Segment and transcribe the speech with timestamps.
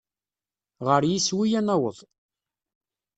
[0.87, 1.97] Ɣer yiswi ad naweḍ.